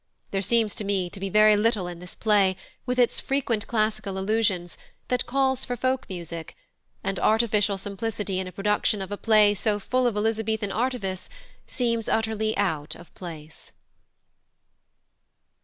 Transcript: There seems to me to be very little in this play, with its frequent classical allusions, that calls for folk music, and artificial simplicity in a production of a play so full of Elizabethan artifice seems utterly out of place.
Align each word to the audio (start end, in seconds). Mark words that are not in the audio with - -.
There 0.31 0.41
seems 0.41 0.73
to 0.73 0.83
me 0.83 1.11
to 1.11 1.19
be 1.19 1.29
very 1.29 1.55
little 1.55 1.85
in 1.85 1.99
this 1.99 2.15
play, 2.15 2.57
with 2.87 2.97
its 2.97 3.19
frequent 3.19 3.67
classical 3.67 4.17
allusions, 4.17 4.75
that 5.09 5.27
calls 5.27 5.63
for 5.63 5.77
folk 5.77 6.09
music, 6.09 6.55
and 7.03 7.19
artificial 7.19 7.77
simplicity 7.77 8.39
in 8.39 8.47
a 8.47 8.51
production 8.51 9.03
of 9.03 9.11
a 9.11 9.15
play 9.17 9.53
so 9.53 9.77
full 9.79 10.07
of 10.07 10.17
Elizabethan 10.17 10.71
artifice 10.71 11.29
seems 11.67 12.09
utterly 12.09 12.57
out 12.57 12.95
of 12.95 13.13
place. 13.13 13.73